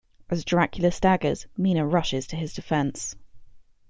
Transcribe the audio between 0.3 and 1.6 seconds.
As Dracula staggers,